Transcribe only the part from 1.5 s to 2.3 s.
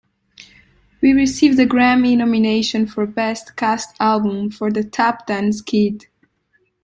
a Grammy